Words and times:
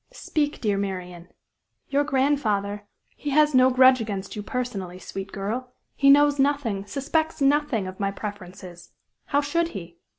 Speak, 0.13 0.59
dear 0.61 0.79
Marian." 0.79 1.27
"Your 1.89 2.03
grandfather" 2.03 2.87
"He 3.15 3.29
has 3.29 3.53
no 3.53 3.69
grudge 3.69 4.01
against 4.01 4.35
you, 4.35 4.41
personally, 4.41 4.97
sweet 4.97 5.31
girl; 5.31 5.73
he 5.95 6.09
knows 6.09 6.39
nothing, 6.39 6.87
suspects 6.87 7.39
nothing 7.39 7.85
of 7.85 7.99
my 7.99 8.09
preferences 8.09 8.93
how 9.25 9.41
should 9.41 9.67
he? 9.77 9.99